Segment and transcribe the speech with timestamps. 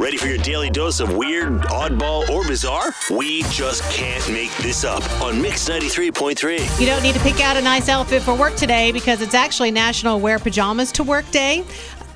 [0.00, 2.90] Ready for your daily dose of weird, oddball, or bizarre?
[3.10, 6.80] We just can't make this up on Mix 93.3.
[6.80, 9.70] You don't need to pick out a nice outfit for work today because it's actually
[9.70, 11.64] National Wear Pajamas to Work Day.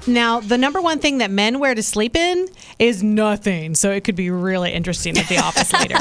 [0.06, 3.74] Now, the number one thing that men wear to sleep in is nothing.
[3.74, 5.98] So it could be really interesting at the office later.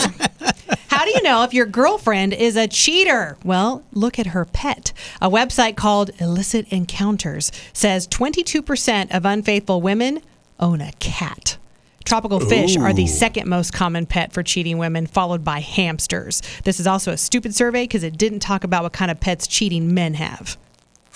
[0.88, 3.36] How do you know if your girlfriend is a cheater?
[3.44, 4.94] Well, look at her pet.
[5.22, 10.22] A website called Illicit Encounters says 22% of unfaithful women
[10.62, 11.53] own a cat.
[12.14, 16.44] Tropical fish are the second most common pet for cheating women, followed by hamsters.
[16.64, 19.48] This is also a stupid survey because it didn't talk about what kind of pets
[19.48, 20.56] cheating men have.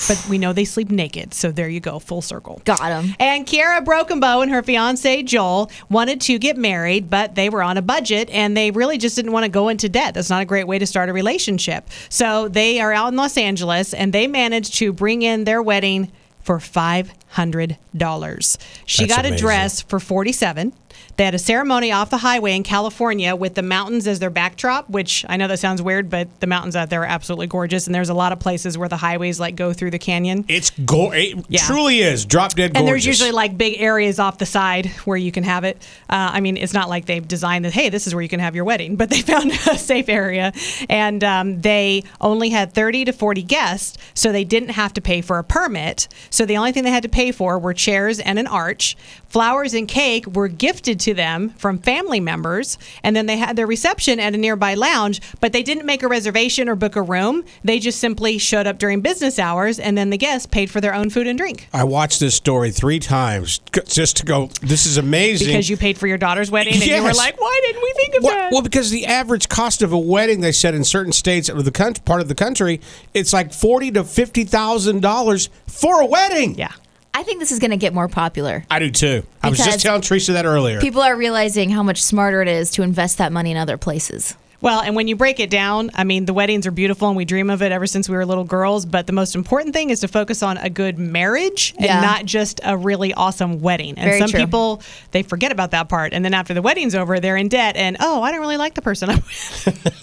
[0.08, 2.64] But we know they sleep naked, so there you go, full circle.
[2.66, 3.16] Got him.
[3.20, 7.78] And Kiara Brokenbow and her fiance Joel wanted to get married, but they were on
[7.78, 10.16] a budget and they really just didn't want to go into debt.
[10.16, 11.88] That's not a great way to start a relationship.
[12.10, 16.12] So they are out in Los Angeles and they managed to bring in their wedding
[16.48, 18.58] for five hundred dollars.
[18.86, 20.74] She That's got a dress for forty seven.
[21.18, 24.88] They had a ceremony off the highway in California with the mountains as their backdrop,
[24.88, 27.88] which I know that sounds weird, but the mountains out there are absolutely gorgeous.
[27.88, 30.46] And there's a lot of places where the highways like go through the canyon.
[30.48, 31.12] It's go.
[31.12, 31.62] It Yeah.
[31.66, 32.80] truly is drop dead gorgeous.
[32.80, 35.78] And there's usually like big areas off the side where you can have it.
[36.08, 38.40] Uh, I mean, it's not like they've designed that, hey, this is where you can
[38.40, 40.54] have your wedding, but they found a safe area.
[40.88, 45.22] And um, they only had 30 to 40 guests, so they didn't have to pay
[45.22, 46.08] for a permit.
[46.38, 48.96] So the only thing they had to pay for were chairs and an arch.
[49.28, 52.78] Flowers and cake were gifted to them from family members.
[53.02, 56.08] And then they had their reception at a nearby lounge, but they didn't make a
[56.08, 57.44] reservation or book a room.
[57.64, 60.94] They just simply showed up during business hours, and then the guests paid for their
[60.94, 61.70] own food and drink.
[61.74, 64.52] I watched this story three times just to go.
[64.62, 65.48] This is amazing.
[65.48, 68.14] Because you paid for your daughter's wedding and you were like, why didn't we think
[68.14, 68.52] of well, that?
[68.52, 71.72] well, because the average cost of a wedding, they said in certain states of the
[71.72, 72.80] country, part of the country,
[73.16, 76.27] it's like forty to fifty thousand dollars for a wedding.
[76.34, 76.72] Yeah.
[77.14, 78.64] I think this is going to get more popular.
[78.70, 79.24] I do too.
[79.42, 80.80] I was Because just telling Teresa that earlier.
[80.80, 84.36] People are realizing how much smarter it is to invest that money in other places.
[84.60, 87.26] Well, and when you break it down, I mean, the weddings are beautiful and we
[87.26, 88.86] dream of it ever since we were little girls.
[88.88, 91.94] But the most important thing is to focus on a good marriage Yeah.
[91.98, 93.98] and not just a really awesome wedding.
[93.98, 94.40] And Very some true.
[94.40, 96.14] people, they forget about that part.
[96.14, 98.74] And then after the wedding's over, they're in debt and, oh, I don't really like
[98.74, 99.94] the person I'm with.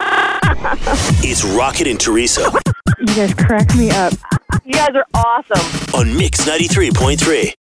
[1.26, 2.50] It's Rocket and Teresa
[3.00, 4.12] You guys crack me up.
[4.66, 5.94] You guys are awesome.
[5.94, 7.52] on Mix 93.3.